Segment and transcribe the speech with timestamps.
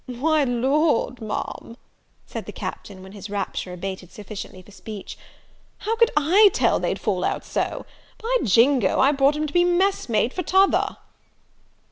[0.07, 1.77] "Why Lord, Ma'am,"
[2.25, 5.15] said the Captain, when his rapture abated sufficiently for speech,
[5.77, 7.85] "how could I tell they'd fall out so?
[8.17, 10.97] By jingo, I brought him to be a messmate for t'other."